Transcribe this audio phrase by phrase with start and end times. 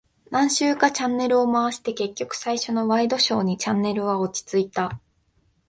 [0.31, 4.99] 何周かチャンネルを回して、結局最初のワイドショーにチャンネルは落ち着いた。